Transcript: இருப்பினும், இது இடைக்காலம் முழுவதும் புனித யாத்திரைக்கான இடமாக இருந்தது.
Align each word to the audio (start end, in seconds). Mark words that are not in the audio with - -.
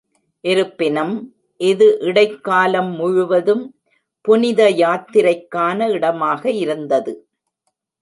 இருப்பினும், 0.43 1.13
இது 1.61 1.87
இடைக்காலம் 1.99 2.91
முழுவதும் 2.91 3.63
புனித 4.25 4.61
யாத்திரைக்கான 4.75 5.89
இடமாக 5.89 6.51
இருந்தது. 6.51 7.13